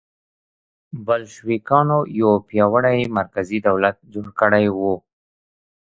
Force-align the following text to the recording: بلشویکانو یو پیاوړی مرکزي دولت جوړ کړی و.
بلشویکانو 1.05 1.99
یو 2.19 2.29
پیاوړی 2.47 2.99
مرکزي 3.17 3.57
دولت 3.67 3.95
جوړ 4.13 4.27
کړی 4.39 4.65
و. 4.79 4.79